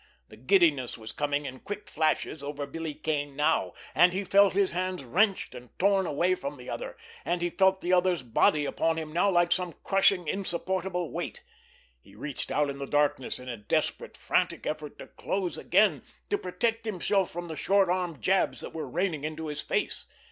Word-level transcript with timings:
The 0.29 0.35
giddiness 0.35 0.97
was 0.97 1.11
coming 1.11 1.45
in 1.45 1.59
quick 1.59 1.87
flashes 1.87 2.41
over 2.41 2.65
Billy 2.65 2.95
Kane 2.95 3.35
now, 3.35 3.73
and 3.93 4.13
he 4.13 4.23
felt 4.23 4.55
his 4.55 4.71
hands 4.71 5.03
wrenched 5.03 5.53
and 5.53 5.69
torn 5.77 6.07
away 6.07 6.33
from 6.33 6.57
the 6.57 6.71
other, 6.71 6.97
and 7.23 7.39
he 7.39 7.51
felt 7.51 7.81
the 7.81 7.93
other's 7.93 8.23
body 8.23 8.65
upon 8.65 8.97
him 8.97 9.13
now 9.13 9.29
like 9.29 9.51
some 9.51 9.75
crushing, 9.83 10.27
insupportable 10.27 11.11
weight. 11.11 11.43
He 11.99 12.15
reached 12.15 12.49
out 12.49 12.71
in 12.71 12.79
the 12.79 12.87
darkness 12.87 13.37
in 13.37 13.47
a 13.47 13.57
desperate, 13.57 14.17
frantic 14.17 14.65
effort 14.65 14.97
to 14.97 15.05
close 15.05 15.55
again, 15.55 16.01
to 16.31 16.37
protect 16.39 16.85
himself 16.85 17.29
from 17.29 17.45
the 17.45 17.55
short 17.55 17.87
arm 17.87 18.19
jabs 18.19 18.61
that 18.61 18.73
were 18.73 18.89
raining 18.89 19.23
into 19.23 19.49
his 19.49 19.61
face. 19.61 20.07